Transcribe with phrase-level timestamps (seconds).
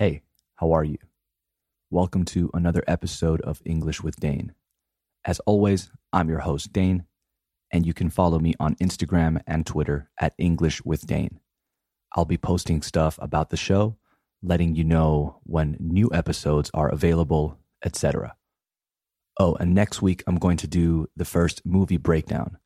[0.00, 0.22] Hey,
[0.56, 0.96] how are you?
[1.90, 4.54] Welcome to another episode of English with Dane.
[5.26, 7.04] As always, I'm your host, Dane,
[7.70, 11.38] and you can follow me on Instagram and Twitter at English with Dane.
[12.16, 13.98] I'll be posting stuff about the show,
[14.42, 18.36] letting you know when new episodes are available, etc.
[19.38, 22.56] Oh, and next week I'm going to do the first movie breakdown.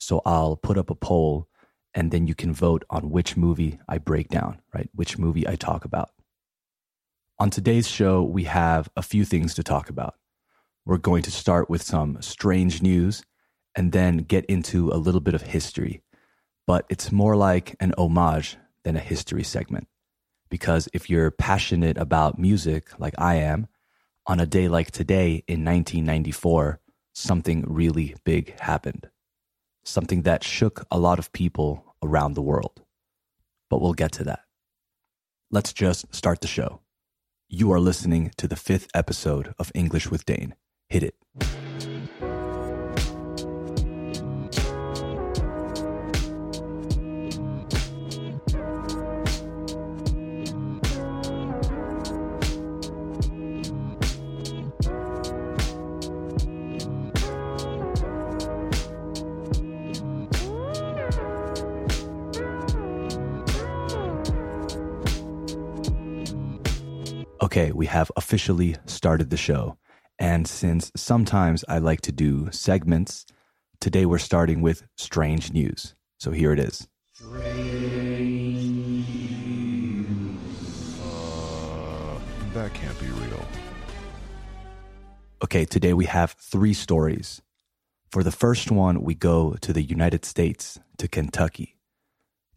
[0.00, 1.48] So I'll put up a poll
[1.94, 4.90] and then you can vote on which movie I break down, right?
[4.94, 6.10] Which movie I talk about.
[7.40, 10.14] On today's show, we have a few things to talk about.
[10.86, 13.24] We're going to start with some strange news
[13.74, 16.04] and then get into a little bit of history.
[16.64, 19.88] But it's more like an homage than a history segment.
[20.48, 23.66] Because if you're passionate about music like I am,
[24.28, 26.78] on a day like today in 1994,
[27.14, 29.10] something really big happened.
[29.82, 32.80] Something that shook a lot of people around the world.
[33.68, 34.42] But we'll get to that.
[35.50, 36.80] Let's just start the show.
[37.56, 40.56] You are listening to the fifth episode of English with Dane.
[40.88, 41.63] Hit it.
[67.42, 69.76] Okay, we have officially started the show.
[70.18, 73.26] And since sometimes I like to do segments,
[73.80, 75.94] today we're starting with strange news.
[76.18, 76.86] So here it is.
[77.20, 77.34] Uh,
[82.52, 83.44] that can't be real.
[85.42, 87.42] Okay, today we have three stories.
[88.12, 91.76] For the first one, we go to the United States, to Kentucky,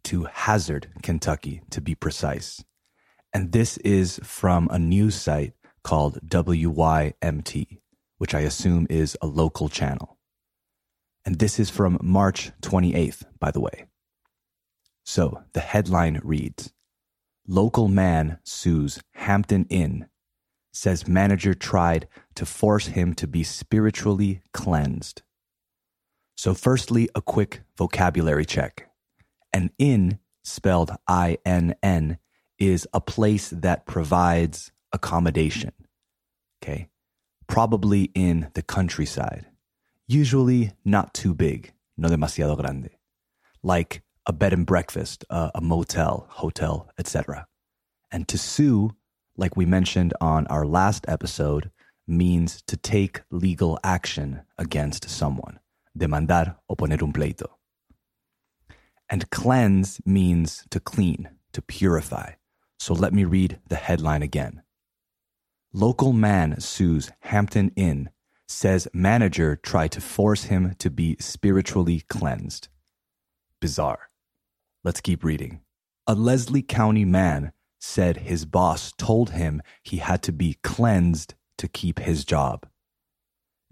[0.04, 2.62] to Hazard, Kentucky, to be precise.
[3.38, 5.52] And this is from a news site
[5.84, 7.78] called WYMT,
[8.16, 10.18] which I assume is a local channel.
[11.24, 13.86] And this is from March 28th, by the way.
[15.04, 16.72] So the headline reads
[17.46, 20.08] Local man sues Hampton Inn,
[20.72, 25.22] says manager tried to force him to be spiritually cleansed.
[26.36, 28.90] So, firstly, a quick vocabulary check.
[29.52, 32.18] An inn, spelled I N N,
[32.58, 35.72] is a place that provides accommodation.
[36.62, 36.88] Okay.
[37.46, 39.46] Probably in the countryside.
[40.06, 42.90] Usually not too big, no demasiado grande.
[43.62, 47.46] Like a bed and breakfast, uh, a motel, hotel, etc.
[48.10, 48.92] And to sue,
[49.36, 51.70] like we mentioned on our last episode,
[52.06, 55.60] means to take legal action against someone.
[55.96, 57.46] Demandar o poner un pleito.
[59.10, 62.32] And cleanse means to clean, to purify.
[62.78, 64.62] So let me read the headline again.
[65.72, 68.10] Local man sues Hampton Inn,
[68.46, 72.68] says manager tried to force him to be spiritually cleansed.
[73.60, 74.08] Bizarre.
[74.84, 75.60] Let's keep reading.
[76.06, 81.68] A Leslie County man said his boss told him he had to be cleansed to
[81.68, 82.66] keep his job.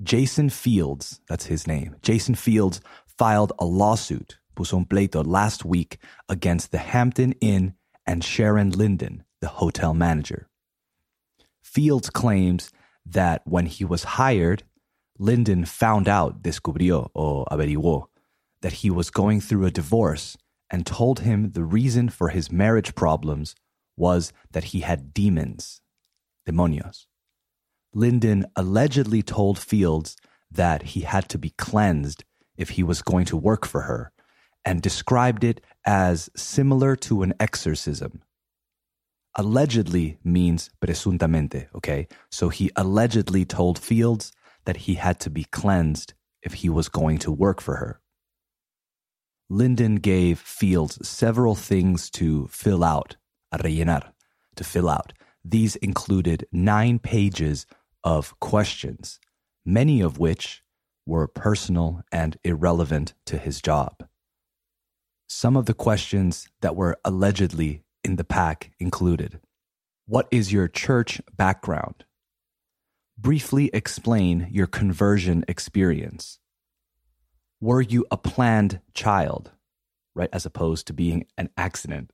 [0.02, 5.98] Jason Fields, that's his name, Jason Fields filed a lawsuit, puso un pleito, last week
[6.28, 7.74] against the Hampton Inn
[8.06, 10.48] and Sharon Linden, the hotel manager.
[11.60, 12.70] Fields claims
[13.04, 14.62] that when he was hired,
[15.18, 18.06] Linden found out, descubrió o averiguó,
[18.62, 20.36] that he was going through a divorce
[20.70, 23.54] and told him the reason for his marriage problems
[23.96, 25.80] was that he had demons,
[26.46, 27.06] demonios.
[27.94, 30.16] Linden allegedly told Fields
[30.50, 32.24] that he had to be cleansed
[32.56, 34.12] if he was going to work for her
[34.66, 38.20] and described it as similar to an exorcism.
[39.36, 42.08] Allegedly means presuntamente, okay?
[42.30, 44.32] So he allegedly told Fields
[44.64, 48.00] that he had to be cleansed if he was going to work for her.
[49.48, 53.16] Linden gave Fields several things to fill out,
[53.52, 54.12] a rellenar,
[54.56, 55.12] to fill out.
[55.44, 57.66] These included nine pages
[58.02, 59.20] of questions,
[59.64, 60.64] many of which
[61.06, 64.08] were personal and irrelevant to his job.
[65.28, 69.40] Some of the questions that were allegedly in the pack included
[70.06, 72.04] What is your church background?
[73.18, 76.38] Briefly explain your conversion experience.
[77.60, 79.50] Were you a planned child,
[80.14, 82.12] right, as opposed to being an accident?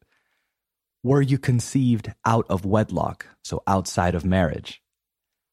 [1.03, 4.81] Were you conceived out of wedlock, so outside of marriage?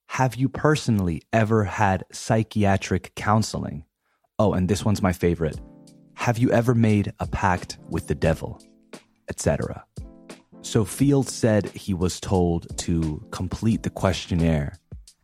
[0.10, 3.84] Have you personally ever had psychiatric counseling?
[4.38, 5.60] Oh, and this one's my favorite.
[6.19, 8.62] Have you ever made a pact with the devil?
[9.30, 9.86] Etc.
[10.62, 14.77] So Fields said he was told to complete the questionnaire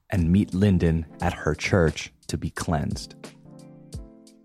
[0.09, 3.13] and meet Linden at her church to be cleansed.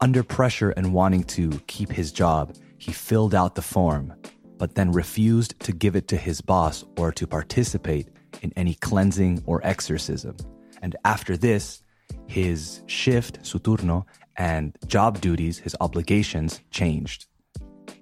[0.01, 4.13] Under pressure and wanting to keep his job, he filled out the form,
[4.59, 8.09] but then refused to give it to his boss or to participate
[8.43, 10.37] in any cleansing or exorcism.
[10.83, 11.85] And after this,
[12.31, 14.05] his shift, su turno,
[14.37, 17.27] and job duties, his obligations changed.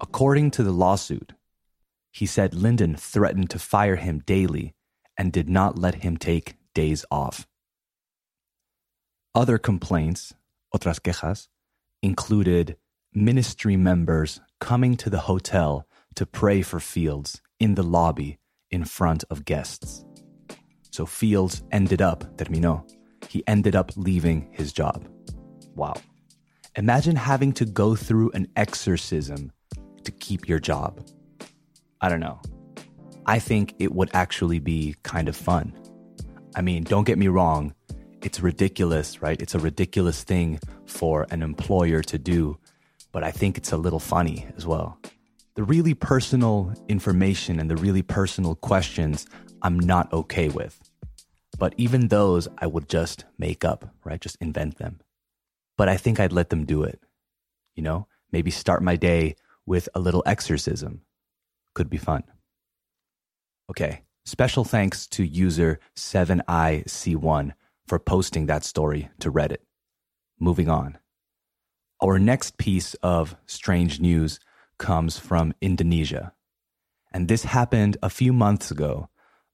[0.00, 1.32] According to the lawsuit,
[2.12, 4.74] he said Linden threatened to fire him daily
[5.16, 7.46] and did not let him take days off.
[9.34, 10.34] Other complaints,
[10.74, 11.48] otras quejas,
[12.02, 12.76] included
[13.14, 15.86] ministry members coming to the hotel
[16.16, 18.38] to pray for Fields in the lobby
[18.70, 20.04] in front of guests.
[20.90, 22.84] So Fields ended up, terminó,
[23.28, 25.06] he ended up leaving his job.
[25.74, 25.94] Wow.
[26.76, 29.52] Imagine having to go through an exorcism
[30.04, 31.06] to keep your job.
[32.00, 32.40] I don't know.
[33.26, 35.72] I think it would actually be kind of fun.
[36.56, 37.74] I mean, don't get me wrong,
[38.22, 39.40] it's ridiculous, right?
[39.40, 42.58] It's a ridiculous thing for an employer to do,
[43.12, 44.98] but I think it's a little funny as well.
[45.54, 49.26] The really personal information and the really personal questions
[49.62, 50.87] I'm not okay with.
[51.58, 54.20] But even those I would just make up, right?
[54.20, 55.00] Just invent them.
[55.76, 57.00] But I think I'd let them do it.
[57.74, 61.02] You know, maybe start my day with a little exorcism.
[61.74, 62.22] Could be fun.
[63.70, 64.02] Okay.
[64.24, 67.52] Special thanks to user 7iC1
[67.86, 69.64] for posting that story to Reddit.
[70.38, 70.98] Moving on.
[72.02, 74.38] Our next piece of strange news
[74.78, 76.32] comes from Indonesia.
[77.10, 79.08] And this happened a few months ago,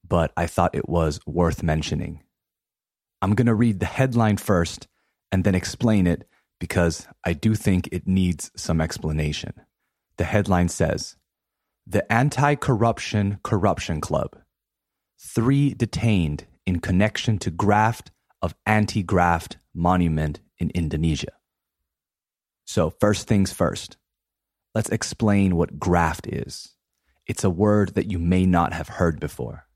[0.07, 2.23] but I thought it was worth mentioning.
[3.23, 4.87] I'm going to read the headline first
[5.33, 6.29] and then explain it
[6.61, 9.55] because I do think it needs some explanation.
[10.19, 11.17] The headline says
[11.87, 14.37] The Anti Corruption Corruption Club.
[15.19, 18.11] Three detained in connection to graft
[18.43, 21.33] of anti graft monument in Indonesia.
[22.67, 23.97] So, first things first,
[24.75, 26.75] let's explain what graft is.
[27.27, 29.67] It's a word that you may not have heard before.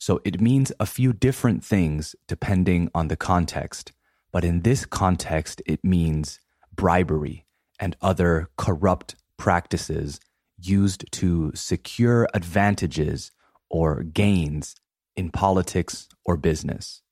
[0.00, 3.92] So, it means a few different things depending on the context,
[4.32, 6.40] but in this context, it means
[6.74, 7.44] bribery
[7.78, 10.18] and other corrupt practices
[10.58, 13.30] used to secure advantages
[13.68, 14.74] or gains
[15.16, 17.02] in politics or business.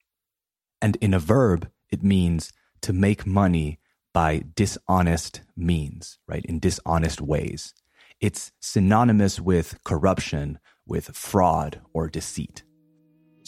[0.80, 3.80] And in a verb, it means to make money
[4.14, 6.44] by dishonest means, right?
[6.46, 7.74] In dishonest ways.
[8.18, 12.62] It's synonymous with corruption, with fraud or deceit.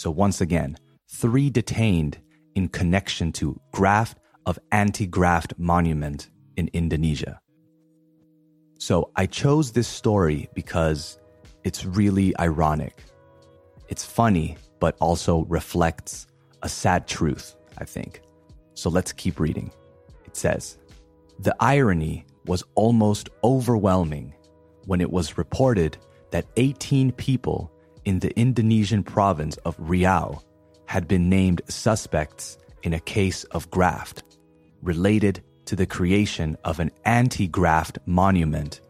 [0.01, 0.79] So once again,
[1.11, 2.17] three detained
[2.55, 4.17] in connection to graft
[4.47, 7.39] of anti-graft monument in Indonesia.
[8.79, 11.19] So I chose this story because
[11.65, 13.05] it's really ironic.
[13.91, 16.27] It's funny, but also reflects
[16.63, 18.23] a sad truth, I think.
[18.73, 19.71] So let's keep reading.
[20.25, 20.79] It says
[21.41, 24.33] The irony was almost overwhelming
[24.87, 25.99] when it was reported
[26.31, 27.71] that 18 people
[28.11, 30.43] in the Indonesian province of Riau
[30.87, 34.25] had been named suspects in a case of graft
[34.83, 38.81] related to the creation of an anti graft monument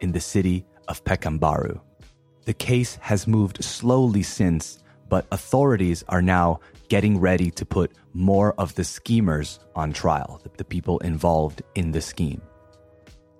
[0.00, 1.78] in the city of Pekanbaru.
[2.46, 8.54] The case has moved slowly since, but authorities are now getting ready to put more
[8.54, 12.40] of the schemers on trial, the, the people involved in the scheme.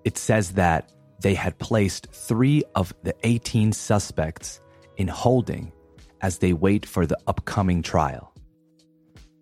[0.05, 4.61] It says that they had placed three of the 18 suspects
[4.97, 5.73] in holding
[6.21, 8.33] as they wait for the upcoming trial.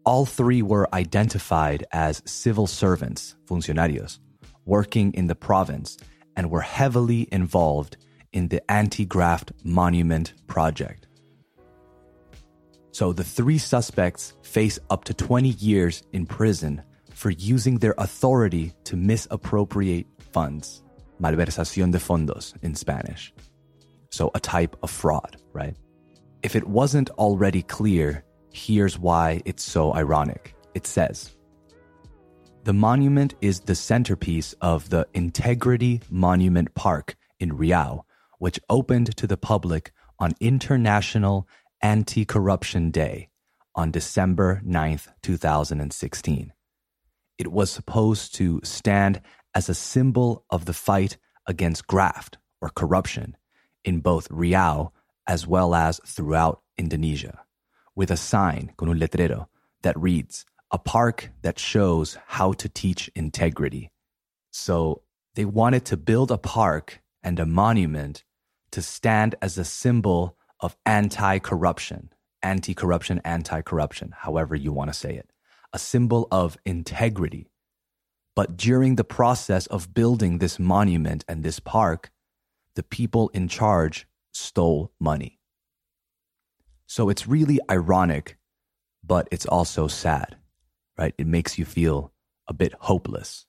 [0.04, 4.19] All three were identified as civil servants, funcionarios,
[4.64, 5.99] working in the province
[6.37, 7.97] and were heavily involved
[8.33, 11.07] in the anti graft monument project.
[12.92, 16.83] So the three suspects face up to 20 years in prison
[17.14, 20.83] for using their authority to misappropriate funds.
[21.21, 23.33] Malversación de fondos in Spanish.
[24.10, 25.76] So a type of fraud, right?
[26.42, 30.54] If it wasn't already clear, here's why it's so ironic.
[30.74, 31.36] It says,
[32.64, 38.02] the monument is the centerpiece of the Integrity Monument Park in Riau,
[38.38, 41.48] which opened to the public on International
[41.80, 43.30] Anti Corruption Day
[43.74, 46.52] on December 9th, 2016.
[47.38, 49.22] It was supposed to stand
[49.54, 53.36] as a symbol of the fight against graft or corruption
[53.84, 54.90] in both Riau
[55.26, 57.44] as well as throughout Indonesia,
[57.94, 59.46] with a sign, con un letrero,
[59.82, 63.90] that reads, a park that shows how to teach integrity.
[64.50, 65.02] So
[65.34, 68.25] they wanted to build a park and a monument
[68.72, 74.90] to stand as a symbol of anti corruption, anti corruption, anti corruption, however you want
[74.90, 75.30] to say it,
[75.72, 77.49] a symbol of integrity.
[78.37, 82.10] But during the process of building this monument and this park,
[82.74, 85.38] the people in charge stole money.
[86.86, 88.36] So it's really ironic,
[89.04, 90.36] but it's also sad,
[90.98, 91.14] right?
[91.18, 92.12] It makes you feel
[92.48, 93.46] a bit hopeless.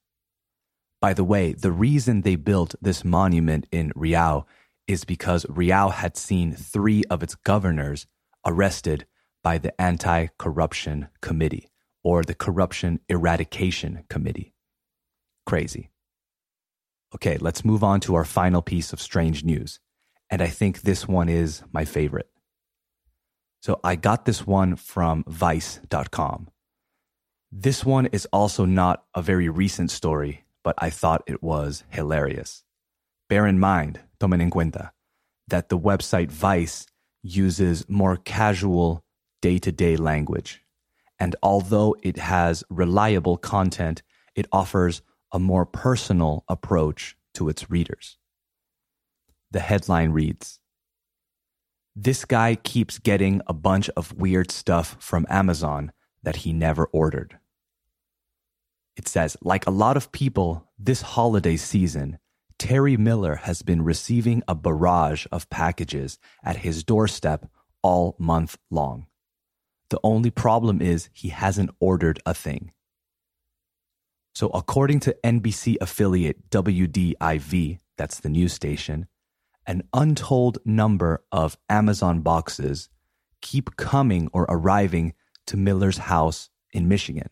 [1.00, 4.46] By the way, the reason they built this monument in Riau
[4.88, 8.06] is because Riau had seen three of its governors
[8.46, 9.08] arrested
[9.44, 11.70] by the Anti Corruption Committee
[12.04, 14.54] or the Corruption Eradication Committee.
[15.46, 15.90] Crazy.
[17.14, 19.80] Okay, let's move on to our final piece of strange news.
[20.30, 22.30] And I think this one is my favorite.
[23.62, 26.50] So I got this one from vice.com.
[27.52, 32.64] This one is also not a very recent story, but I thought it was hilarious.
[33.28, 34.92] Bear in mind, tomen en cuenta,
[35.48, 36.88] that the website Vice
[37.22, 39.04] uses more casual
[39.42, 40.64] day to day language.
[41.20, 44.02] And although it has reliable content,
[44.34, 45.02] it offers
[45.32, 48.18] a more personal approach to its readers.
[49.52, 50.60] The headline reads
[51.96, 55.92] This guy keeps getting a bunch of weird stuff from Amazon
[56.24, 57.38] that he never ordered.
[58.96, 62.20] It says, like a lot of people this holiday season,
[62.60, 67.50] Terry Miller has been receiving a barrage of packages at his doorstep
[67.82, 69.08] all month long.
[69.90, 72.72] The only problem is he hasn't ordered a thing.
[74.34, 79.08] So, according to NBC affiliate WDIV, that's the news station,
[79.68, 82.90] an untold number of Amazon boxes
[83.42, 85.14] keep coming or arriving
[85.48, 87.30] to Miller's house in Michigan.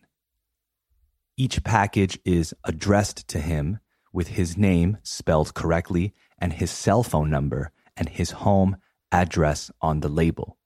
[1.36, 3.78] Each package is addressed to him
[4.12, 8.76] with his name spelled correctly and his cell phone number and his home
[9.10, 10.58] address on the label.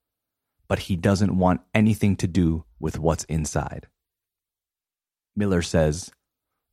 [0.66, 3.86] But he doesn't want anything to do with what's inside.
[5.36, 6.10] Miller says,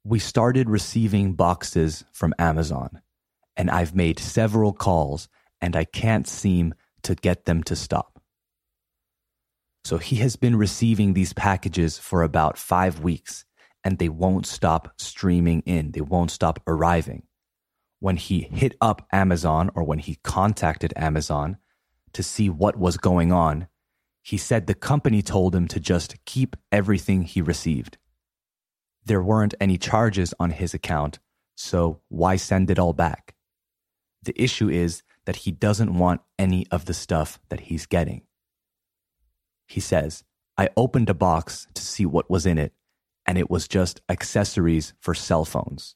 [0.03, 3.01] We started receiving boxes from Amazon,
[3.55, 5.29] and I've made several calls,
[5.62, 8.20] and I can't seem to get them to stop.
[9.84, 13.46] So he has been receiving these packages for about five weeks
[13.84, 15.91] and they won't stop streaming in.
[15.91, 17.24] They won't stop arriving.
[18.00, 21.58] When he hit up Amazon or when he contacted Amazon
[22.13, 23.67] to see what was going on,
[24.22, 27.98] he said the company told him to just keep everything he received.
[29.05, 31.20] There weren't any charges on his account,
[31.55, 33.36] so why send it all back?
[34.24, 38.22] The issue is that he doesn't want any of the stuff that he's getting.
[39.67, 40.24] He says,
[40.58, 42.74] I opened a box to see what was in it
[43.25, 45.96] and it was just accessories for cell phones.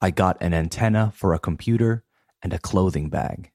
[0.00, 2.04] I got an antenna for a computer
[2.42, 3.52] and a clothing bag.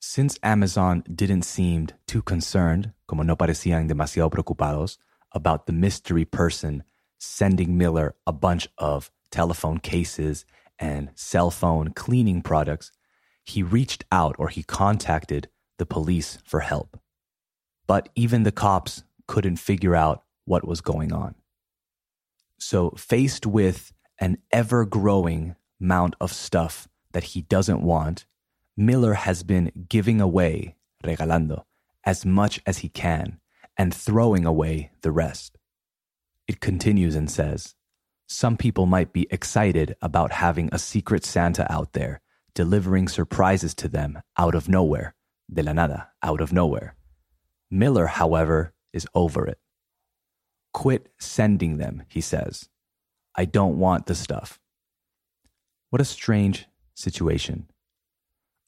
[0.00, 4.98] Since Amazon didn't seem too concerned, como no parecían demasiado preocupados,
[5.34, 6.84] about the mystery person
[7.18, 10.44] sending Miller a bunch of telephone cases
[10.78, 12.92] and cell phone cleaning products,
[13.44, 15.48] he reached out or he contacted
[15.78, 16.98] the police for help.
[17.86, 21.34] But even the cops couldn't figure out what was going on.
[22.58, 28.26] So, faced with an ever growing amount of stuff that he doesn't want,
[28.76, 31.64] Miller has been giving away, regalando,
[32.04, 33.40] as much as he can
[33.76, 35.56] and throwing away the rest.
[36.46, 37.74] It continues and says,
[38.26, 42.20] Some people might be excited about having a secret Santa out there
[42.54, 45.14] delivering surprises to them out of nowhere,
[45.52, 46.94] de la nada, out of nowhere.
[47.70, 49.58] Miller, however, is over it.
[50.72, 52.68] Quit sending them, he says.
[53.36, 54.60] I don't want the stuff.
[55.90, 57.66] What a strange situation.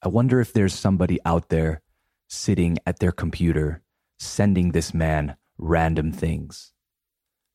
[0.02, 1.82] I wonder if there's somebody out there
[2.28, 3.82] sitting at their computer
[4.18, 6.72] sending this man random things,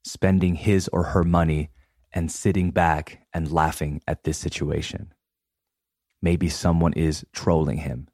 [0.03, 1.70] spending his or her money
[2.12, 5.13] and sitting back and laughing at this situation.
[6.22, 8.08] Maybe someone is trolling him.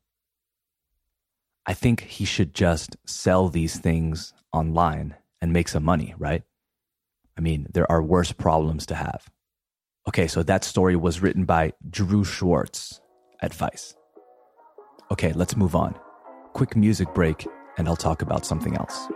[1.65, 6.43] I think he should just sell these things online and make some money, right?
[7.37, 9.29] I mean, there are worse problems to have.
[10.07, 13.01] Okay, so that story was written by Drew Schwartz
[13.41, 13.95] at Vice.
[15.11, 15.99] Okay, let's move on.
[16.53, 17.45] Quick music break,
[17.77, 19.07] and I'll talk about something else.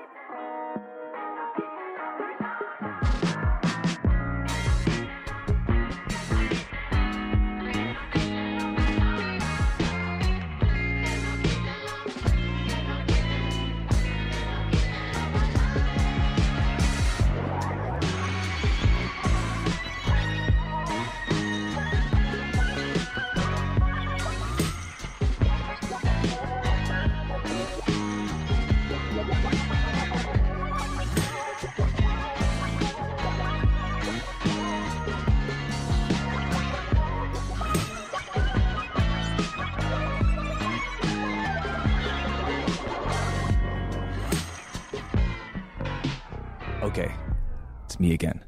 [48.02, 48.44] Me again.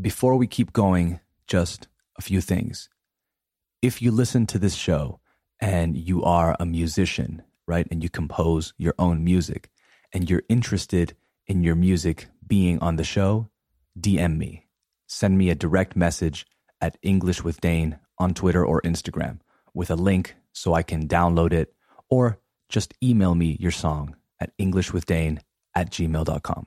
[0.00, 2.88] Before we keep going, just a few things.
[3.80, 5.20] If you listen to this show
[5.60, 9.70] and you are a musician, right, and you compose your own music,
[10.12, 11.16] and you're interested
[11.46, 13.50] in your music being on the show,
[13.98, 14.66] DM me.
[15.06, 16.46] Send me a direct message
[16.80, 19.40] at English with Dane on Twitter or Instagram
[19.74, 21.74] with a link so I can download it,
[22.10, 25.40] or just email me your song at englishwithdane
[25.74, 26.66] at gmail.com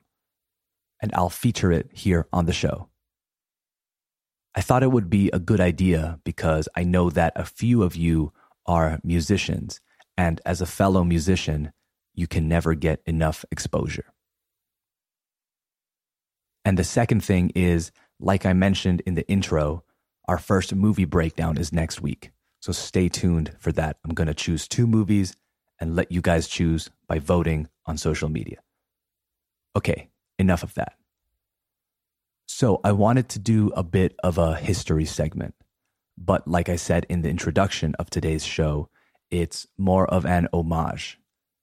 [1.06, 2.90] and I'll feature it here on the show.
[4.56, 7.96] I thought it would be a good idea because I know that a few of
[7.96, 8.34] you
[8.66, 9.82] are musicians,
[10.18, 11.72] and as a fellow musician,
[12.16, 14.14] you can never get enough exposure.
[16.64, 19.84] And the second thing is, like I mentioned in the intro,
[20.28, 22.32] our first movie breakdown is next week.
[22.62, 23.98] So stay tuned for that.
[24.04, 25.36] I'm going to choose two movies
[25.80, 28.58] and let you guys choose by voting on social media.
[29.76, 30.94] Okay, enough of that.
[32.48, 35.56] So I wanted to do a bit of a history segment.
[36.18, 38.90] But like I said in the introduction of today's show,
[39.30, 41.20] it's more of an homage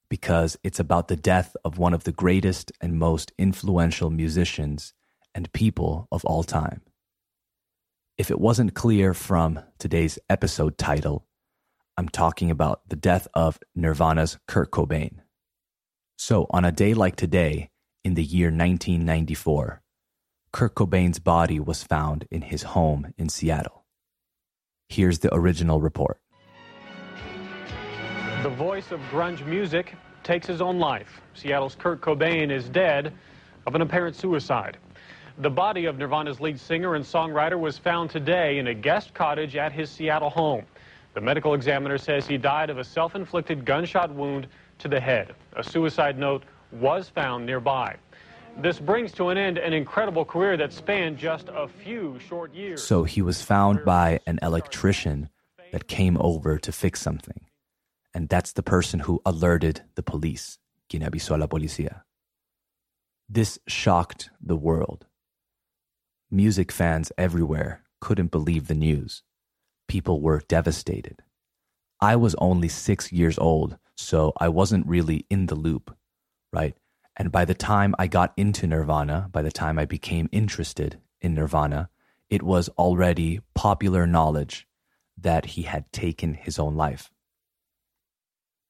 [0.09, 4.93] because it's about the death of one of the greatest and most influential musicians
[5.33, 6.81] and people of all time.
[8.17, 11.25] If it wasn't clear from today's episode title,
[11.97, 15.21] I'm talking about the death of Nirvana's Kurt Cobain.
[16.15, 17.71] So, on a day like today,
[18.03, 19.81] in the year 1994,
[20.51, 23.85] Kurt Cobain's body was found in his home in Seattle.
[24.89, 26.19] Here's the original report.
[28.43, 31.21] The voice of grunge music takes his own life.
[31.33, 33.13] Seattle's Kurt Cobain is dead
[33.65, 34.77] of an apparent suicide.
[35.39, 39.55] The body of Nirvana's lead singer and songwriter was found today in a guest cottage
[39.55, 40.65] at his Seattle home.
[41.13, 44.47] The medical examiner says he died of a self-inflicted gunshot wound
[44.79, 45.33] to the head.
[45.55, 47.97] A suicide note was found nearby.
[48.57, 52.83] This brings to an end an incredible career that spanned just a few short years.
[52.83, 55.29] So he was found by an electrician
[55.71, 57.41] that came over to fix something.
[58.13, 60.59] And that's the person who alerted the police,
[60.89, 62.03] quien avisó a la policía.
[63.27, 65.07] This shocked the world.
[66.29, 69.23] Music fans everywhere couldn't believe the news.
[69.87, 71.23] People were devastated.
[71.99, 75.95] I was only six years old, so I wasn't really in the loop,
[76.53, 76.75] right?
[77.17, 81.33] And by the time I got into Nirvana, by the time I became interested in
[81.33, 81.89] Nirvana,
[82.29, 84.67] it was already popular knowledge
[85.17, 87.11] that he had taken his own life.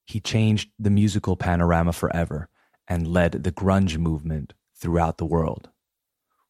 [0.06, 2.50] He changed the musical panorama forever
[2.88, 5.70] and led the grunge movement throughout the world.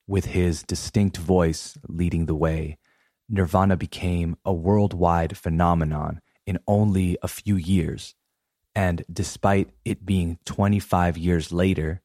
[0.08, 2.78] With his distinct voice leading the way,
[3.30, 8.16] Nirvana became a worldwide phenomenon in only a few years
[8.76, 12.02] and despite it being 25 years later,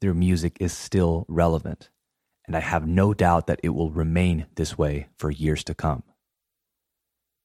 [0.00, 1.90] their music is still relevant.
[2.46, 6.02] And I have no doubt that it will remain this way for years to come.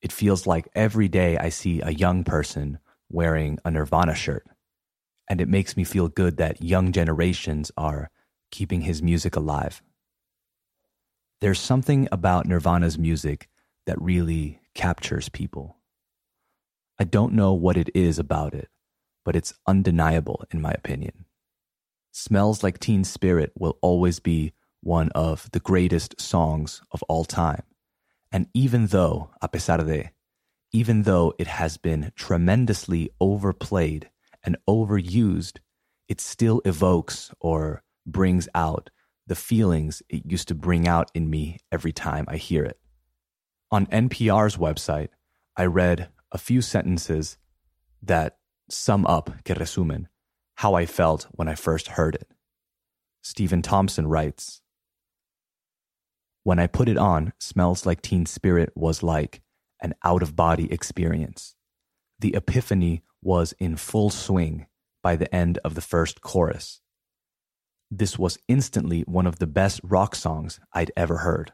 [0.01, 4.45] It feels like every day I see a young person wearing a Nirvana shirt.
[5.29, 8.09] And it makes me feel good that young generations are
[8.51, 9.81] keeping his music alive.
[11.41, 13.49] There's something about Nirvana's music
[13.85, 15.77] that really captures people.
[16.99, 18.69] I don't know what it is about it,
[19.25, 21.25] but it's undeniable in my opinion.
[22.11, 27.63] Smells Like Teen Spirit will always be one of the greatest songs of all time.
[28.31, 30.11] And even though, a pesar de,
[30.71, 34.09] even though it has been tremendously overplayed
[34.43, 35.59] and overused,
[36.07, 38.89] it still evokes or brings out
[39.25, 42.77] the feelings it used to bring out in me every time I hear it.
[43.71, 45.09] On NPR's website,
[45.55, 47.37] I read a few sentences
[48.01, 48.37] that
[48.69, 50.09] sum up, que resumen,
[50.55, 52.27] how I felt when I first heard it.
[53.21, 54.61] Stephen Thompson writes
[56.43, 59.41] When I put it on, Smells Like Teen Spirit was like
[59.79, 61.55] an out of body experience.
[62.19, 64.67] The epiphany was in full swing
[65.01, 66.81] by the end of the first chorus.
[67.91, 71.53] This was instantly one of the best rock songs I'd ever heard.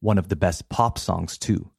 [0.00, 1.72] One of the best pop songs, too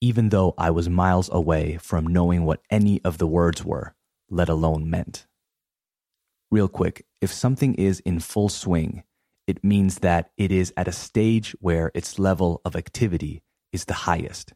[0.00, 3.94] even though I was miles away from knowing what any of the words were,
[4.28, 5.26] let alone meant.
[6.50, 9.04] Real quick, if something is in full swing,
[9.46, 13.94] it means that it is at a stage where its level of activity is the
[13.94, 14.52] highest.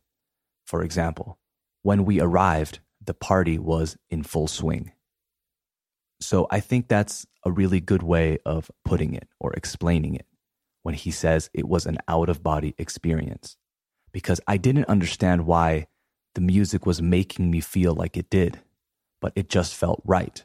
[0.66, 1.38] For example,
[1.82, 4.92] when we arrived, the party was in full swing.
[6.20, 10.26] So I think that's a really good way of putting it or explaining it
[10.82, 13.56] when he says it was an out of body experience
[14.12, 15.86] because I didn't understand why
[16.34, 18.60] the music was making me feel like it did,
[19.20, 20.42] but it just felt right.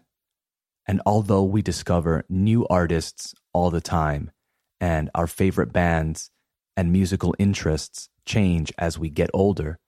[0.88, 4.32] And although we discover new artists all the time
[4.80, 6.30] and our favorite bands
[6.78, 9.80] and musical interests change as we get older,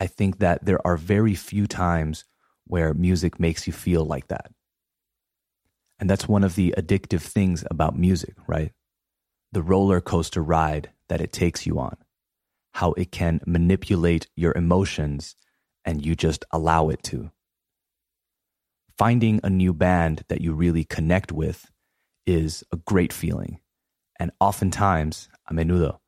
[0.00, 2.24] I think that there are very few times
[2.66, 4.52] where music makes you feel like that.
[5.98, 8.72] And that's one of the addictive things about music, right?
[9.50, 11.96] The roller coaster ride that it takes you on,
[12.72, 15.36] how it can manipulate your emotions
[15.84, 17.30] and you just allow it to.
[18.96, 21.70] Finding a new band that you really connect with
[22.26, 23.60] is a great feeling.
[24.20, 25.98] And oftentimes, a menudo,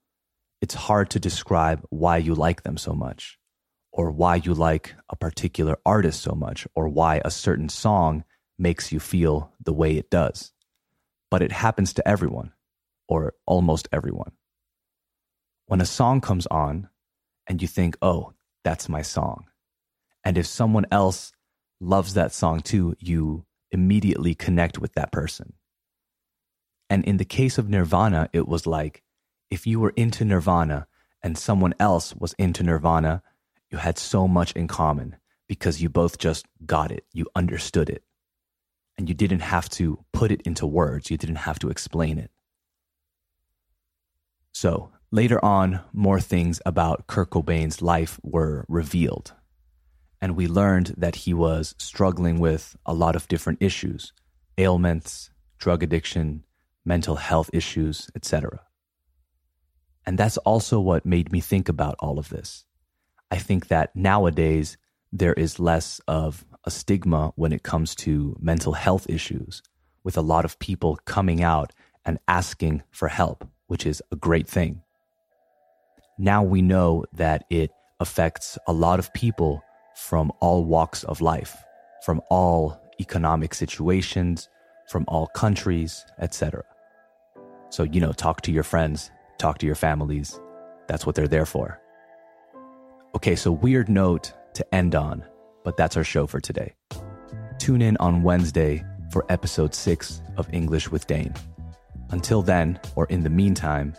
[0.61, 3.38] it's hard to describe why you like them so much,
[3.92, 8.25] or why you like a particular artist so much, or why a certain song
[8.59, 10.53] makes you feel the way it does.
[11.31, 12.53] But it happens to everyone,
[13.09, 14.33] or almost everyone.
[15.70, 16.88] When a song comes on
[17.46, 18.33] and you think, oh,
[18.64, 19.44] that's my song.
[20.24, 21.30] And if someone else
[21.80, 25.52] loves that song too, you immediately connect with that person.
[26.88, 29.04] And in the case of Nirvana, it was like
[29.48, 30.88] if you were into Nirvana
[31.22, 33.22] and someone else was into Nirvana,
[33.70, 35.14] you had so much in common
[35.46, 38.02] because you both just got it, you understood it.
[38.98, 42.33] And you didn't have to put it into words, you didn't have to explain it.
[44.50, 49.33] So, later on, more things about Kurt Cobain's life were revealed.
[50.20, 54.12] And we learned that he was struggling with a lot of different issues
[54.59, 56.44] ailments, drug addiction,
[56.85, 58.61] mental health issues, etc.
[60.05, 62.64] And that's also what made me think about all of this.
[63.31, 64.77] I think that nowadays
[65.12, 69.62] there is less of a stigma when it comes to mental health issues,
[70.05, 71.73] with a lot of people coming out
[72.05, 74.83] and asking for help, which is a great thing.
[76.20, 79.64] Now we know that it affects a lot of people
[79.96, 81.56] from all walks of life,
[82.04, 84.50] from all economic situations,
[84.90, 86.62] from all countries, etc.
[87.70, 90.38] So, you know, talk to your friends, talk to your families.
[90.88, 91.80] That's what they're there for.
[93.14, 95.24] Okay, so weird note to end on,
[95.64, 96.74] but that's our show for today.
[97.59, 101.33] Tune in on Wednesday for episode six of English with Dane.
[102.11, 103.94] Until then, or in the meantime,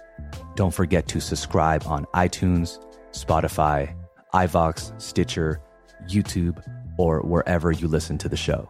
[0.56, 2.78] don't forget to subscribe on iTunes,
[3.12, 3.95] Spotify,
[4.34, 5.62] iVoox, Stitcher,
[6.08, 6.62] YouTube,
[6.97, 8.69] or wherever you listen to the show.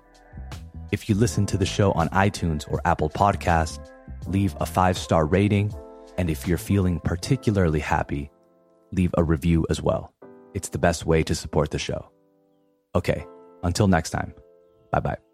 [0.91, 3.79] If you listen to the show on iTunes or Apple Podcasts,
[4.27, 5.73] leave a five star rating
[6.17, 8.29] and if you're feeling particularly happy,
[8.91, 10.13] leave a review as well.
[10.53, 12.11] It's the best way to support the show.
[12.93, 13.25] Okay,
[13.63, 14.33] until next time,
[14.91, 15.30] bye bye.